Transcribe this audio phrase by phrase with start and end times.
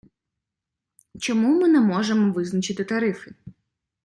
[1.19, 3.35] Чому ми не можемо визначити тарифи.